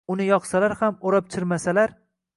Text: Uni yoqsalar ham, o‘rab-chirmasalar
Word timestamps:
Uni 0.13 0.25
yoqsalar 0.29 0.75
ham, 0.79 0.97
o‘rab-chirmasalar 1.11 1.95